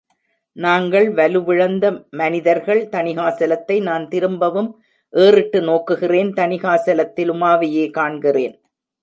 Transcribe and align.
நாங்கள் 0.55 1.07
வலுவிழந்த 1.17 1.85
மனிதர்கள்! 2.11 2.81
தணிகாசலத்தை 2.91 3.77
நான் 3.81 4.07
திரும்பவும் 4.07 4.71
ஏறிட்டு 5.13 5.61
நோக்குகிறேன்.தணிகாசலத்தில் 5.61 7.31
உமாவையே 7.31 7.85
காண்கிறேன். 7.99 8.57